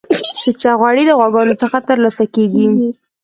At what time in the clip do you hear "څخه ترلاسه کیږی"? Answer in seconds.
1.61-2.69